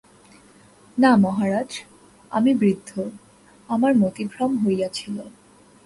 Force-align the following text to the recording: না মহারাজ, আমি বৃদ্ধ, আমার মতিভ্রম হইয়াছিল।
না 0.97 1.11
মহারাজ, 1.15 1.71
আমি 2.31 2.51
বৃদ্ধ, 2.55 2.89
আমার 3.69 3.93
মতিভ্রম 3.95 4.51
হইয়াছিল। 4.57 5.17